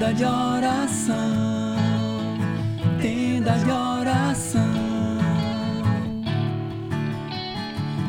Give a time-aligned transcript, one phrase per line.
[0.00, 1.76] tenda de oração,
[3.02, 4.62] tenda de oração.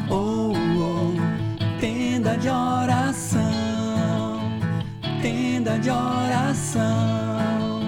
[0.09, 3.41] Oh, oh, tenda de oração,
[5.21, 7.81] tenda de oração,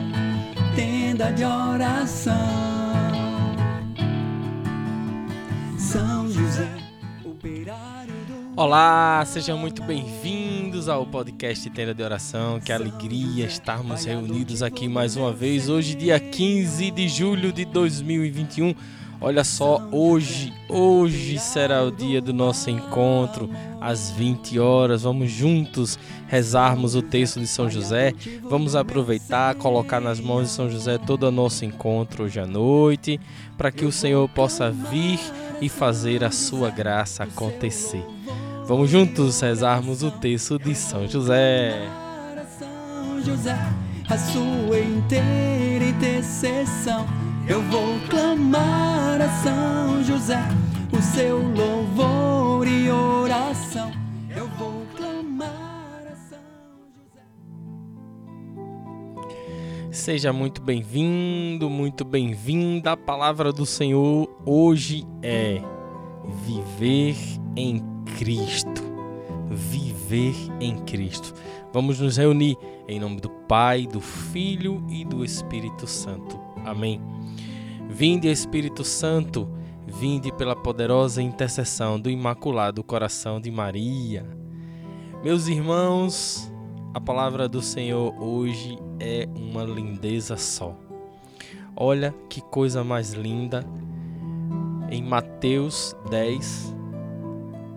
[0.76, 2.34] tenda de oração.
[5.78, 6.68] São José,
[7.24, 8.23] operário
[8.56, 12.60] Olá, sejam muito bem-vindos ao podcast Tenda de Oração.
[12.60, 15.70] Que alegria estarmos reunidos aqui mais uma vez.
[15.70, 18.76] Hoje, dia 15 de julho de 2021.
[19.20, 23.50] Olha só, hoje, hoje será o dia do nosso encontro,
[23.82, 25.02] às 20 horas.
[25.02, 25.98] Vamos juntos
[26.28, 28.14] rezarmos o texto de São José.
[28.44, 33.20] Vamos aproveitar, colocar nas mãos de São José todo o nosso encontro hoje à noite,
[33.58, 35.20] para que o Senhor possa vir
[35.60, 38.06] e fazer a sua graça acontecer.
[38.66, 41.86] Vamos juntos rezarmos o texto de São José.
[42.58, 43.58] São José,
[44.10, 47.06] a sua inteira intercessão.
[47.46, 50.40] Eu vou clamar a São José,
[50.94, 53.92] o seu louvor e oração.
[54.34, 56.40] Eu vou clamar a São
[56.96, 57.24] José.
[59.92, 62.94] Seja muito bem-vindo, muito bem-vinda.
[62.94, 65.62] A palavra do Senhor hoje é
[66.46, 67.18] viver
[67.58, 68.82] em Cristo.
[69.50, 71.34] Viver em Cristo.
[71.72, 76.40] Vamos nos reunir em nome do Pai, do Filho e do Espírito Santo.
[76.66, 77.02] Amém.
[77.90, 79.50] Vinde, Espírito Santo,
[79.86, 84.26] vinde pela poderosa intercessão do Imaculado Coração de Maria.
[85.24, 86.52] Meus irmãos,
[86.94, 90.78] a palavra do Senhor hoje é uma lindeza só.
[91.76, 93.66] Olha que coisa mais linda.
[94.90, 96.76] Em Mateus 10,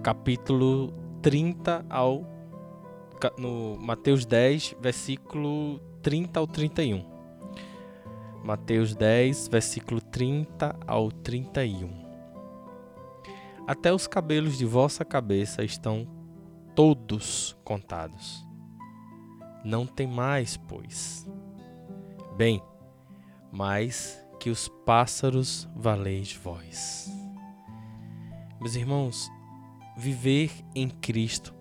[0.07, 2.25] capítulo 30 ao
[3.37, 7.05] no Mateus 10, versículo 30 ao 31.
[8.45, 11.91] Mateus 10, versículo 30 ao 31.
[13.67, 16.07] Até os cabelos de vossa cabeça estão
[16.77, 18.47] todos contados.
[19.65, 21.29] Não tem mais, pois.
[22.37, 22.63] Bem,
[23.51, 27.11] mais que os pássaros valeis vós.
[28.61, 29.29] Meus irmãos,
[29.97, 31.55] viver em Cristo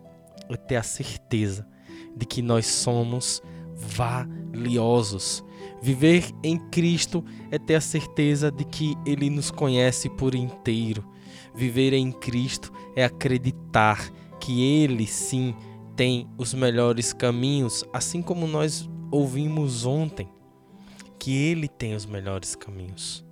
[0.50, 1.68] é ter a certeza
[2.16, 3.42] de que nós somos
[3.76, 5.44] valiosos.
[5.82, 11.04] Viver em Cristo é ter a certeza de que Ele nos conhece por inteiro.
[11.54, 15.56] Viver em Cristo é acreditar que Ele sim
[15.96, 20.30] tem os melhores caminhos, assim como nós ouvimos ontem,
[21.18, 23.26] que Ele tem os melhores caminhos.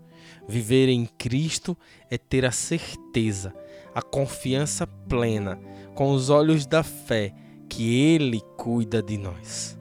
[0.47, 1.77] Viver em Cristo
[2.09, 3.53] é ter a certeza,
[3.93, 5.59] a confiança plena,
[5.93, 7.33] com os olhos da fé,
[7.69, 9.77] que Ele cuida de nós.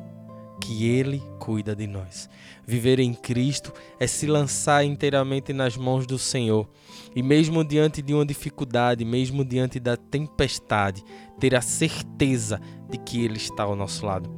[0.60, 2.28] Que Ele cuida de nós.
[2.64, 6.68] Viver em Cristo é se lançar inteiramente nas mãos do Senhor.
[7.14, 11.02] E mesmo diante de uma dificuldade, mesmo diante da tempestade,
[11.40, 14.30] ter a certeza de que Ele está ao nosso lado.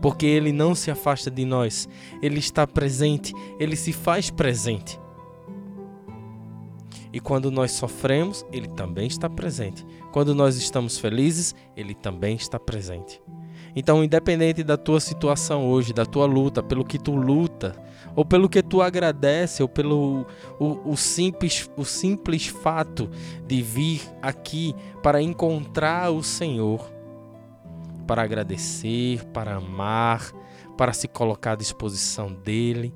[0.00, 1.88] Porque Ele não se afasta de nós,
[2.22, 4.98] Ele está presente, Ele se faz presente.
[7.16, 9.86] E quando nós sofremos, Ele também está presente.
[10.12, 13.22] Quando nós estamos felizes, Ele também está presente.
[13.74, 17.74] Então, independente da tua situação hoje, da tua luta, pelo que tu luta,
[18.14, 20.26] ou pelo que tu agradece, ou pelo
[20.60, 23.08] o, o simples, o simples fato
[23.46, 26.86] de vir aqui para encontrar o Senhor,
[28.06, 30.32] para agradecer, para amar,
[30.76, 32.94] para se colocar à disposição dele,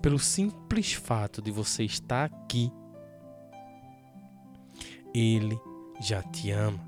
[0.00, 2.72] pelo simples fato de você estar aqui,
[5.14, 5.58] ele
[6.00, 6.80] já te ama.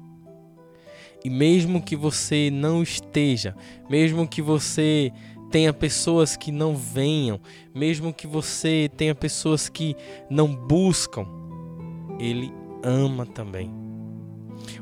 [1.25, 3.57] E mesmo que você não esteja,
[3.89, 5.11] mesmo que você
[5.51, 7.41] tenha pessoas que não venham,
[7.75, 9.97] mesmo que você tenha pessoas que
[10.29, 11.27] não buscam,
[12.19, 13.71] ele ama também.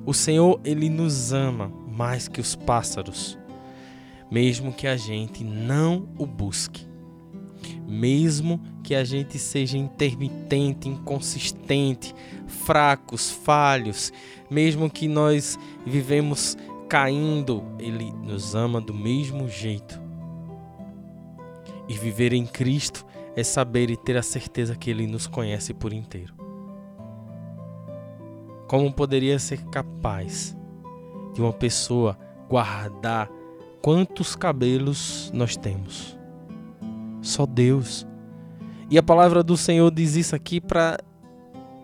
[0.04, 3.38] O Senhor, ele nos ama mais que os pássaros,
[4.30, 6.86] mesmo que a gente não o busque.
[7.86, 12.14] Mesmo que a gente seja intermitente, inconsistente,
[12.52, 14.12] fracos, falhos,
[14.50, 16.56] mesmo que nós vivemos
[16.88, 20.00] caindo, ele nos ama do mesmo jeito.
[21.88, 23.04] E viver em Cristo
[23.34, 26.34] é saber e ter a certeza que ele nos conhece por inteiro.
[28.68, 30.56] Como poderia ser capaz
[31.34, 33.30] de uma pessoa guardar
[33.80, 36.16] quantos cabelos nós temos?
[37.20, 38.06] Só Deus.
[38.90, 40.98] E a palavra do Senhor diz isso aqui para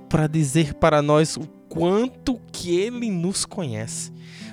[0.09, 4.13] para dizer para nós o quanto que ele nos conhece,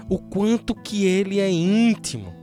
[0.09, 2.33] o quanto que ele é íntimo.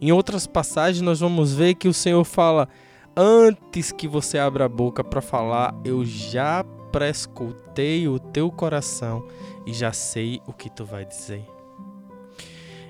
[0.00, 2.68] Em outras passagens nós vamos ver que o Senhor fala:
[3.16, 9.26] "Antes que você abra a boca para falar, eu já prescutei o teu coração
[9.66, 11.44] e já sei o que tu vai dizer".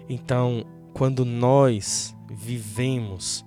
[0.09, 0.65] Então,
[0.95, 3.45] quando nós vivemos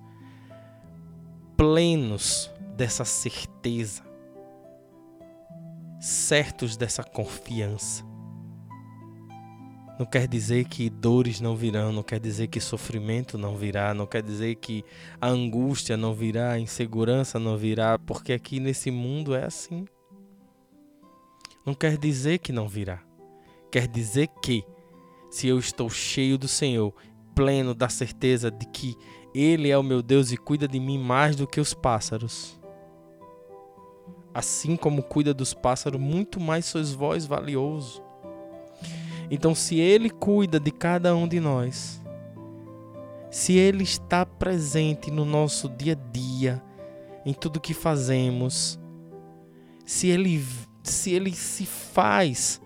[1.56, 4.11] plenos dessa certeza,
[6.02, 8.04] certos dessa confiança.
[9.96, 14.04] Não quer dizer que dores não virão, não quer dizer que sofrimento não virá, não
[14.04, 14.84] quer dizer que
[15.20, 19.86] a angústia não virá, a insegurança não virá, porque aqui nesse mundo é assim.
[21.64, 23.00] Não quer dizer que não virá.
[23.70, 24.64] Quer dizer que,
[25.30, 26.92] se eu estou cheio do Senhor,
[27.32, 28.96] pleno da certeza de que
[29.32, 32.60] Ele é o meu Deus e cuida de mim mais do que os pássaros,
[34.34, 38.02] assim como cuida dos pássaros, muito mais sois vós valioso.
[39.30, 42.02] Então, se Ele cuida de cada um de nós,
[43.30, 46.62] se Ele está presente no nosso dia a dia,
[47.24, 48.78] em tudo que fazemos,
[49.86, 50.44] se Ele,
[50.82, 52.60] se Ele se faz,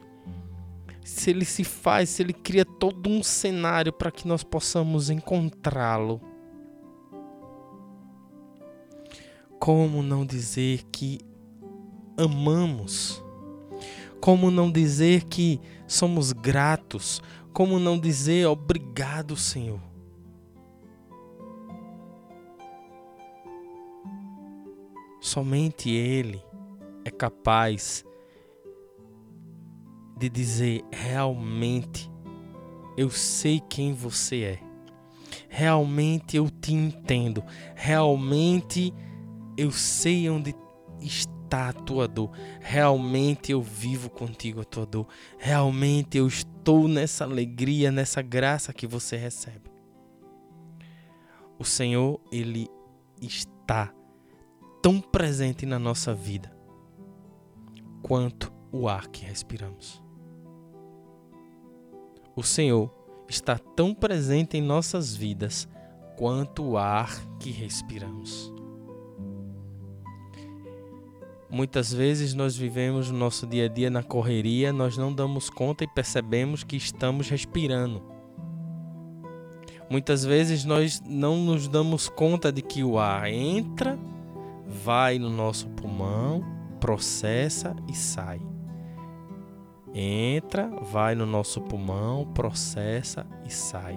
[1.04, 6.20] se Ele se faz, se Ele cria todo um cenário para que nós possamos encontrá-lo.
[9.58, 11.20] Como não dizer que
[12.16, 13.22] amamos?
[14.20, 17.22] Como não dizer que somos gratos?
[17.52, 19.80] Como não dizer obrigado, Senhor?
[25.20, 26.42] Somente Ele
[27.04, 28.04] é capaz
[30.16, 32.10] de dizer realmente
[32.96, 34.58] eu sei quem você é.
[35.48, 37.44] Realmente eu te entendo.
[37.74, 38.94] Realmente
[39.56, 40.54] eu sei onde
[41.00, 42.30] está a tua dor.
[42.60, 45.06] Realmente eu vivo contigo a tua dor.
[45.38, 49.70] Realmente eu estou nessa alegria, nessa graça que você recebe.
[51.58, 52.68] O Senhor, Ele
[53.20, 53.92] está
[54.82, 56.54] tão presente na nossa vida
[58.02, 60.02] quanto o ar que respiramos.
[62.34, 62.92] O Senhor
[63.28, 65.66] está tão presente em nossas vidas
[66.16, 68.55] quanto o ar que respiramos.
[71.48, 75.84] Muitas vezes nós vivemos no nosso dia a dia na correria, nós não damos conta
[75.84, 78.02] e percebemos que estamos respirando.
[79.88, 83.96] Muitas vezes nós não nos damos conta de que o ar entra,
[84.66, 86.44] vai no nosso pulmão,
[86.80, 88.40] processa e sai.
[89.94, 93.96] Entra, vai no nosso pulmão, processa e sai.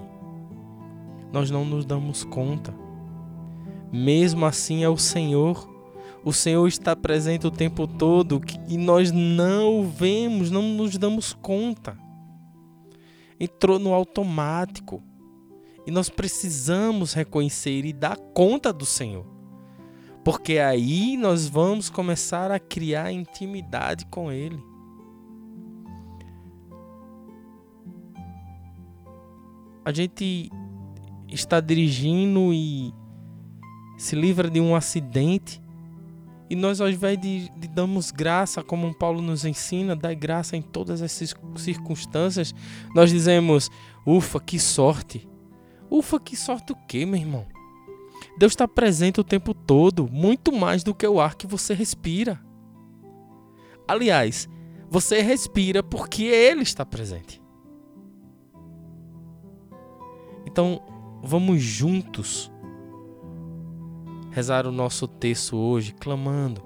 [1.34, 2.74] Nós não nos damos conta.
[3.92, 5.68] Mesmo assim é o Senhor
[6.24, 11.34] o Senhor está presente o tempo todo e nós não o vemos, não nos damos
[11.34, 11.98] conta.
[13.40, 15.02] Entrou no automático.
[15.88, 19.26] E nós precisamos reconhecer e dar conta do Senhor.
[20.24, 24.62] Porque aí nós vamos começar a criar intimidade com Ele.
[29.84, 30.52] A gente
[31.30, 32.94] está dirigindo e
[33.98, 35.60] se livra de um acidente
[36.50, 40.62] e nós, ao invés de, de darmos graça, como Paulo nos ensina, dar graça em
[40.62, 42.56] todas essas circunstâncias,
[42.96, 43.70] nós dizemos:
[44.06, 45.30] ufa, que sorte.
[45.92, 47.46] Ufa, que sorte o quê, meu irmão?
[48.38, 52.40] Deus está presente o tempo todo, muito mais do que o ar que você respira.
[53.88, 54.48] Aliás,
[54.90, 57.42] você respira porque Ele está presente.
[60.48, 60.82] Então,
[61.24, 62.52] vamos juntos
[64.32, 66.64] rezar o nosso texto hoje, clamando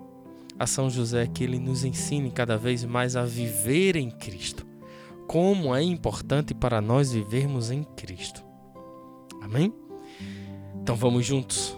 [0.57, 4.65] a São José que ele nos ensine cada vez mais a viver em Cristo.
[5.27, 8.43] Como é importante para nós vivermos em Cristo.
[9.41, 9.73] Amém?
[10.81, 11.77] Então vamos juntos.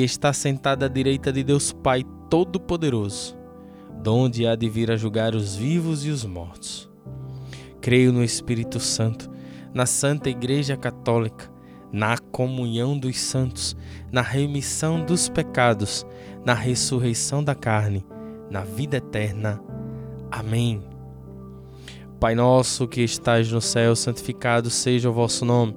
[0.00, 3.42] está sentado à direita de Deus Pai Todo-Poderoso.
[4.02, 6.90] donde há de vir a julgar os vivos e os mortos.
[7.80, 9.30] Creio no Espírito Santo,
[9.72, 11.50] na Santa Igreja Católica,
[11.92, 13.76] na comunhão dos santos,
[14.10, 16.04] na remissão dos pecados,
[16.44, 18.04] na ressurreição da carne,
[18.50, 19.62] na vida eterna.
[20.30, 20.82] Amém.
[22.18, 25.76] Pai nosso que estais no céu, santificado seja o vosso nome.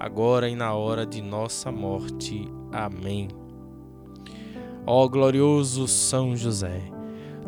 [0.00, 2.48] agora e na hora de nossa morte.
[2.72, 3.28] Amém.
[4.86, 6.80] Ó glorioso São José,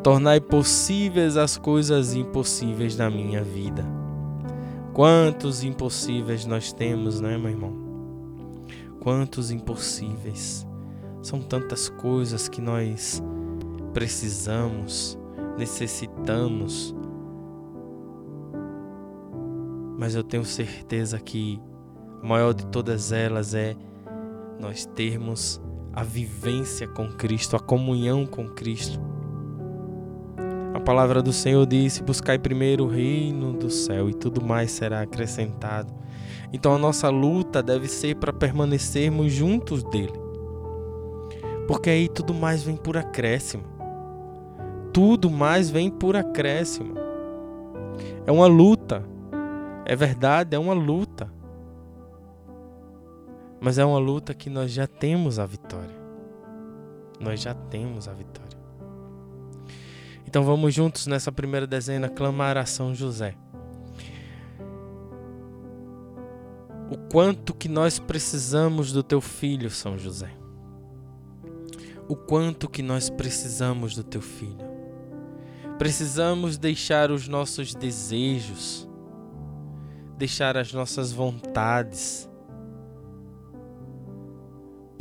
[0.03, 3.83] tornai possíveis as coisas impossíveis na minha vida.
[4.93, 7.73] Quantos impossíveis nós temos, né, meu irmão?
[9.01, 10.67] Quantos impossíveis.
[11.23, 13.23] São tantas coisas que nós
[13.95, 15.19] precisamos,
[15.57, 16.95] necessitamos.
[19.97, 21.61] Mas eu tenho certeza que
[22.23, 23.75] a maior de todas elas é
[24.61, 25.61] nós termos
[25.93, 29.01] a vivência com Cristo, a comunhão com Cristo.
[30.73, 35.03] A palavra do Senhor disse: Buscai primeiro o reino do céu e tudo mais será
[35.03, 35.93] acrescentado.
[36.53, 40.21] Então a nossa luta deve ser para permanecermos juntos dele.
[41.67, 43.65] Porque aí tudo mais vem por acréscimo.
[44.93, 46.95] Tudo mais vem por acréscimo.
[48.27, 49.03] É uma luta.
[49.85, 51.42] É verdade, é uma luta.
[53.63, 55.95] Mas é uma luta que nós já temos a vitória.
[57.21, 58.59] Nós já temos a vitória.
[60.27, 63.37] Então vamos juntos nessa primeira dezena clamar a São José.
[66.91, 70.33] O quanto que nós precisamos do teu filho, São José.
[72.09, 74.73] O quanto que nós precisamos do teu filho.
[75.79, 78.89] Precisamos deixar os nossos desejos,
[80.19, 82.29] deixar as nossas vontades,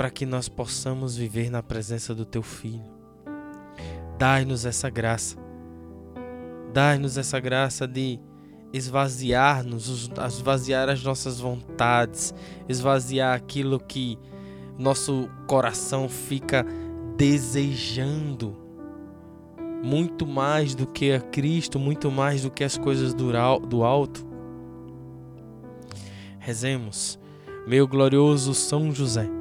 [0.02, 2.82] para que nós possamos viver na presença do Teu Filho.
[4.18, 5.38] Dai-nos essa graça.
[6.74, 8.20] Dai-nos essa graça de
[8.74, 12.34] esvaziar-nos, esvaziar as nossas vontades,
[12.68, 14.18] esvaziar aquilo que
[14.76, 16.66] nosso coração fica
[17.16, 18.58] desejando
[19.84, 24.26] muito mais do que a Cristo, muito mais do que as coisas do alto.
[26.40, 27.20] Rezemos,
[27.68, 29.41] meu glorioso São José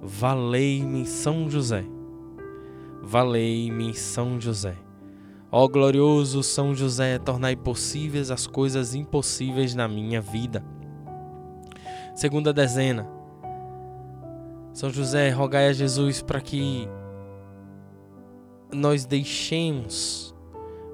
[0.00, 1.84] Valei-me São José.
[3.02, 4.76] Valei-me São José.
[5.50, 10.64] Ó glorioso São José, tornai possíveis as coisas impossíveis na minha vida.
[12.14, 13.08] Segunda dezena.
[14.72, 16.88] São José, rogai a Jesus para que
[18.72, 20.34] nós deixemos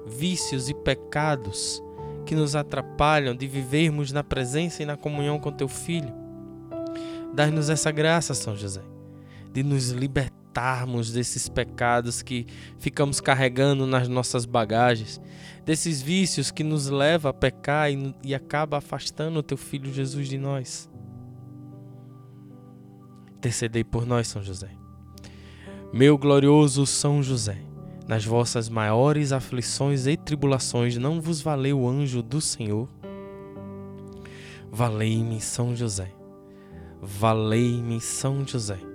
[0.07, 1.83] vícios e pecados
[2.25, 6.11] que nos atrapalham de vivermos na presença e na comunhão com teu filho.
[7.35, 8.94] Dai-nos essa graça, São José
[9.55, 12.45] de nos libertarmos desses pecados que
[12.77, 15.21] ficamos carregando nas nossas bagagens,
[15.63, 20.27] desses vícios que nos leva a pecar e, e acaba afastando o teu filho Jesus
[20.27, 20.89] de nós.
[23.37, 24.71] Intercedei por nós, São José.
[25.93, 27.57] Meu glorioso São José,
[28.09, 32.89] nas vossas maiores aflições e tribulações não vos valeu o anjo do Senhor?
[34.69, 36.11] Valei-me, São José.
[37.01, 38.94] Valei-me, São José.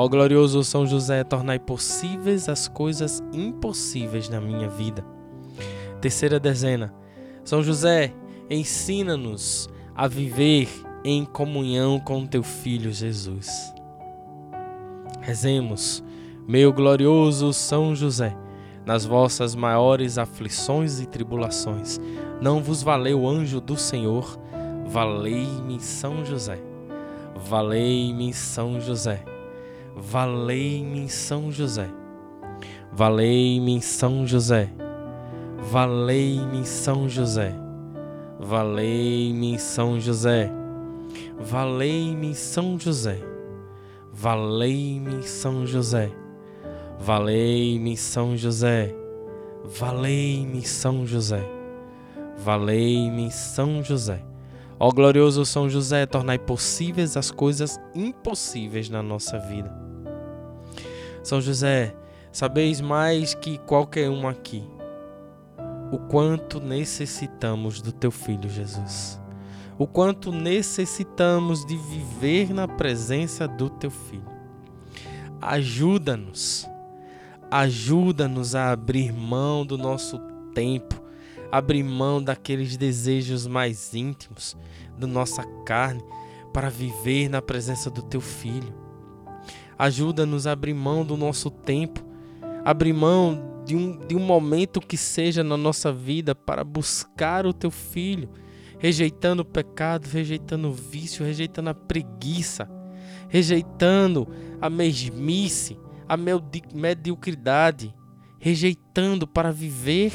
[0.00, 5.04] Ó glorioso São José, tornai possíveis as coisas impossíveis na minha vida.
[6.00, 6.94] Terceira dezena.
[7.42, 8.14] São José,
[8.48, 10.68] ensina-nos a viver
[11.04, 13.50] em comunhão com teu filho Jesus.
[15.20, 16.04] Rezemos,
[16.46, 18.36] meu glorioso São José,
[18.86, 21.98] nas vossas maiores aflições e tribulações,
[22.40, 24.38] não vos valeu o anjo do Senhor,
[24.86, 26.60] valei-me São José.
[27.34, 29.37] Valei-me São José.
[30.00, 31.90] Valei-me São José.
[32.92, 34.70] Valei-me São José.
[35.58, 37.52] Valei-me São José.
[38.38, 40.52] Valei-me São José.
[41.40, 43.18] Valei-me São José.
[44.12, 46.12] Valei-me São José.
[47.00, 48.94] Valei-me São José.
[49.64, 51.42] Valei-me São José.
[52.38, 54.22] Valei-me São José.
[54.78, 59.87] Ó glorioso São José, tornai possíveis as coisas impossíveis na nossa vida.
[61.28, 61.94] São José,
[62.32, 64.64] sabeis mais que qualquer um aqui
[65.92, 69.20] o quanto necessitamos do teu filho Jesus.
[69.78, 74.24] O quanto necessitamos de viver na presença do teu filho.
[75.38, 76.66] Ajuda-nos.
[77.50, 80.18] Ajuda-nos a abrir mão do nosso
[80.54, 80.98] tempo,
[81.52, 84.56] abrir mão daqueles desejos mais íntimos
[84.98, 86.02] da nossa carne
[86.54, 88.87] para viver na presença do teu filho.
[89.78, 92.04] Ajuda-nos a abrir mão do nosso tempo,
[92.64, 97.52] abrir mão de um, de um momento que seja na nossa vida para buscar o
[97.52, 98.28] teu filho,
[98.78, 102.68] rejeitando o pecado, rejeitando o vício, rejeitando a preguiça,
[103.28, 104.26] rejeitando
[104.60, 107.94] a mesmice, a mediocridade,
[108.40, 110.12] rejeitando para viver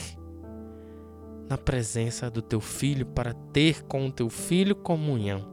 [1.47, 5.52] na presença do teu filho, para ter com o teu filho comunhão.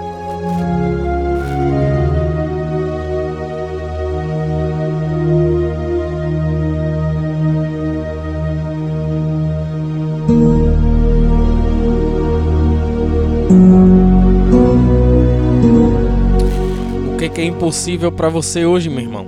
[17.61, 19.27] Impossível para você hoje, meu irmão?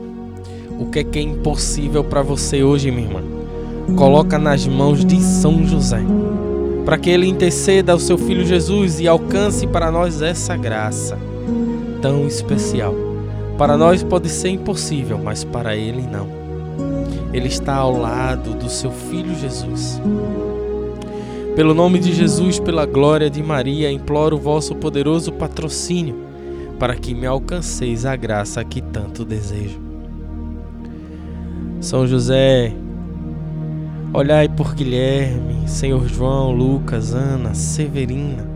[0.80, 3.22] O que é, que é impossível para você hoje, minha irmã?
[3.96, 6.02] Coloca nas mãos de São José
[6.84, 11.16] para que ele interceda ao seu filho Jesus e alcance para nós essa graça
[12.02, 12.96] tão especial.
[13.56, 16.28] Para nós pode ser impossível, mas para ele não.
[17.32, 20.02] Ele está ao lado do seu filho Jesus.
[21.56, 26.33] Pelo nome de Jesus, pela glória de Maria, imploro o vosso poderoso patrocínio
[26.80, 29.80] para que me alcanceis a graça que tanto desejo.
[31.80, 32.74] São José,
[34.14, 38.48] Olhai por Guilherme, Senhor João, Lucas, Ana, Severina.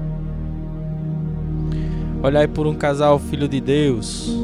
[2.22, 4.38] Olhai por um casal filho de Deus.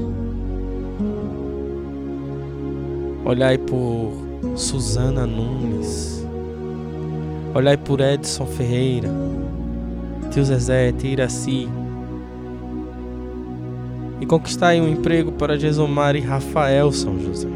[3.24, 4.12] Olhai por
[4.56, 6.26] Susana Nunes.
[7.54, 9.10] Olhai por Edson Ferreira,
[10.32, 11.70] tio Zezé, tia Iraci.
[14.24, 17.50] E conquistai um emprego para Jesomar e Rafael São José.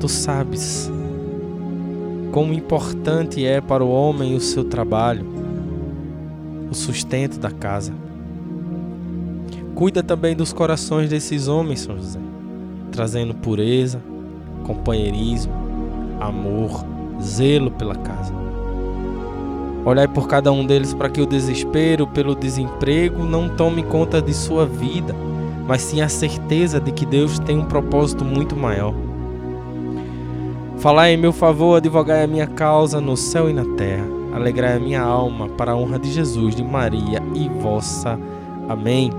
[0.00, 0.90] Tu sabes
[2.32, 5.26] como importante é para o homem o seu trabalho,
[6.70, 7.92] o sustento da casa.
[9.74, 12.20] Cuida também dos corações desses homens, São José,
[12.90, 14.00] trazendo pureza,
[14.64, 15.52] companheirismo,
[16.18, 16.82] amor,
[17.20, 18.32] zelo pela casa.
[19.84, 24.32] Olhai por cada um deles para que o desespero pelo desemprego não tome conta de
[24.32, 25.14] sua vida,
[25.66, 28.94] mas sim a certeza de que Deus tem um propósito muito maior.
[30.78, 34.04] Falai em meu favor, advogai a minha causa no céu e na terra.
[34.34, 38.18] Alegrai a minha alma para a honra de Jesus, de Maria e vossa.
[38.68, 39.10] Amém.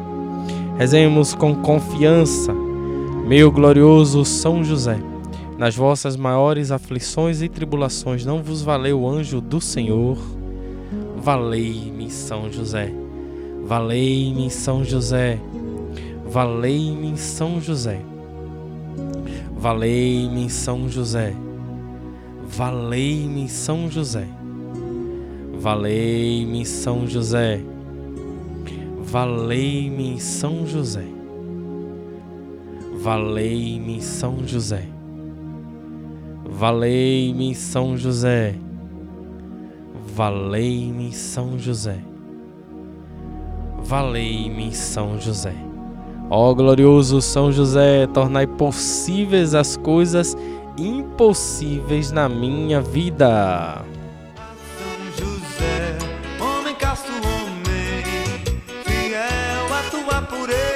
[0.78, 2.52] Rezemos com confiança,
[3.28, 5.00] meu glorioso São José.
[5.58, 10.18] Nas vossas maiores aflições e tribulações, não vos valeu o anjo do Senhor?
[11.16, 12.92] Valei-me, São José.
[13.64, 15.40] Valei-me, São José.
[16.34, 18.02] Valei-me São José.
[19.56, 21.36] Valei-me São José.
[22.48, 24.28] Valei-me São José.
[25.54, 27.62] Valei-me São José.
[28.98, 31.06] Valei-me São José.
[33.04, 34.88] Valei-me São José.
[36.50, 38.56] Valei-me São José.
[40.16, 42.00] Valei-me São José.
[43.84, 45.73] Valei-me São José.
[46.36, 50.36] Ó glorioso São José, tornai possíveis as coisas
[50.76, 53.86] impossíveis na minha vida.
[54.76, 55.96] São José,
[56.42, 58.44] homem casto, homem,
[58.84, 60.73] fiel à tua pureza.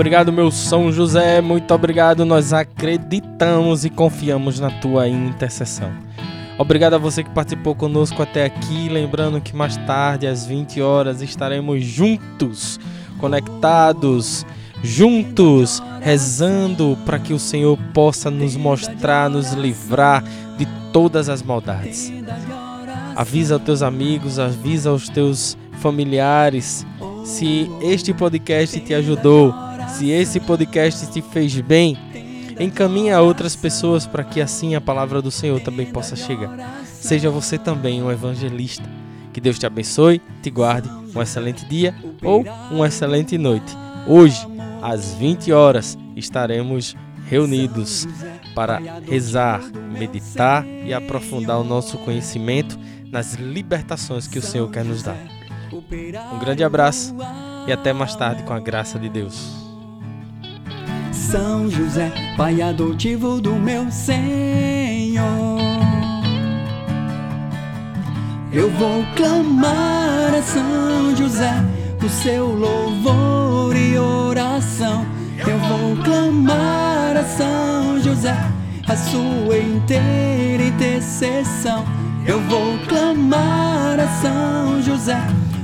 [0.00, 2.24] Obrigado, meu São José, muito obrigado.
[2.24, 5.92] Nós acreditamos e confiamos na tua intercessão.
[6.56, 8.88] Obrigado a você que participou conosco até aqui.
[8.88, 12.80] Lembrando que mais tarde, às 20 horas, estaremos juntos,
[13.18, 14.46] conectados,
[14.82, 20.24] juntos, rezando para que o Senhor possa nos mostrar, nos livrar
[20.56, 22.10] de todas as maldades.
[23.14, 26.86] Avisa aos teus amigos, avisa aos teus familiares.
[27.22, 29.54] Se este podcast te ajudou,
[29.88, 31.96] se esse podcast te fez bem,
[32.58, 36.82] encaminhe a outras pessoas para que assim a palavra do Senhor também possa chegar.
[36.84, 38.88] Seja você também um evangelista.
[39.32, 43.76] Que Deus te abençoe, te guarde, um excelente dia ou uma excelente noite.
[44.06, 44.46] Hoje,
[44.82, 48.08] às 20 horas, estaremos reunidos
[48.54, 49.62] para rezar,
[49.96, 52.78] meditar e aprofundar o nosso conhecimento
[53.10, 55.18] nas libertações que o Senhor quer nos dar.
[56.34, 57.14] Um grande abraço
[57.66, 59.59] e até mais tarde com a graça de Deus.
[61.30, 65.60] São José, Pai adotivo do meu Senhor.
[68.52, 71.52] Eu vou clamar a São José,
[72.04, 75.06] o seu louvor e oração.
[75.38, 78.36] Eu vou clamar a São José,
[78.88, 81.84] a sua inteira intercessão.
[82.26, 85.20] Eu vou clamar a São José,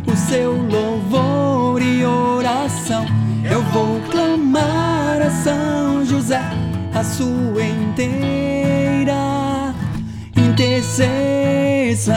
[0.07, 3.16] o seu louvor e oração.
[3.57, 6.43] Eu vou clamar a São José,
[6.93, 9.15] a sua inteira
[10.37, 12.15] intercessão.